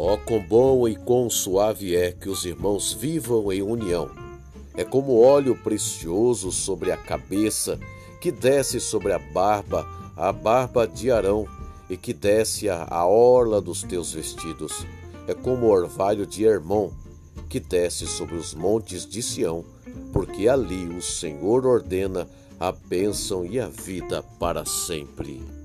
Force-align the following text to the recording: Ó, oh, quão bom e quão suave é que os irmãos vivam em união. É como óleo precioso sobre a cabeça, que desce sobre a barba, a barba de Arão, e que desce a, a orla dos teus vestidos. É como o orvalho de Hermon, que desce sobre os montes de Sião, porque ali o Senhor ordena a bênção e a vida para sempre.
Ó, 0.00 0.14
oh, 0.14 0.18
quão 0.18 0.40
bom 0.40 0.86
e 0.86 0.94
quão 0.94 1.28
suave 1.28 1.96
é 1.96 2.12
que 2.12 2.28
os 2.28 2.44
irmãos 2.44 2.92
vivam 2.92 3.52
em 3.52 3.62
união. 3.62 4.08
É 4.76 4.84
como 4.84 5.20
óleo 5.20 5.56
precioso 5.56 6.52
sobre 6.52 6.92
a 6.92 6.96
cabeça, 6.96 7.80
que 8.20 8.30
desce 8.30 8.78
sobre 8.78 9.12
a 9.12 9.18
barba, 9.18 9.84
a 10.16 10.32
barba 10.32 10.86
de 10.86 11.10
Arão, 11.10 11.48
e 11.90 11.96
que 11.96 12.12
desce 12.12 12.68
a, 12.68 12.86
a 12.88 13.08
orla 13.08 13.60
dos 13.60 13.82
teus 13.82 14.12
vestidos. 14.12 14.86
É 15.26 15.34
como 15.34 15.66
o 15.66 15.70
orvalho 15.70 16.24
de 16.24 16.44
Hermon, 16.44 16.92
que 17.48 17.58
desce 17.58 18.06
sobre 18.06 18.36
os 18.36 18.54
montes 18.54 19.04
de 19.04 19.20
Sião, 19.20 19.64
porque 20.12 20.48
ali 20.48 20.86
o 20.86 21.02
Senhor 21.02 21.66
ordena 21.66 22.28
a 22.60 22.70
bênção 22.70 23.44
e 23.44 23.58
a 23.58 23.66
vida 23.66 24.22
para 24.38 24.64
sempre. 24.64 25.57